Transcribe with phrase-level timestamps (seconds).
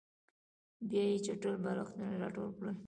[0.89, 2.75] بیا یې چټل بالښتونه راټول کړل